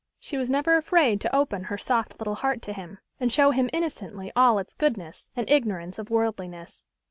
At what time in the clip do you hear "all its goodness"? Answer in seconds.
4.35-5.29